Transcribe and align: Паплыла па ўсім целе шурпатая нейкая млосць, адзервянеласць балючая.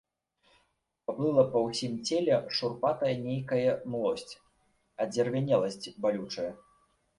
Паплыла 1.09 1.43
па 1.55 1.59
ўсім 1.65 1.93
целе 2.07 2.39
шурпатая 2.61 3.13
нейкая 3.27 3.77
млосць, 3.91 4.27
адзервянеласць 5.07 5.81
балючая. 6.07 6.51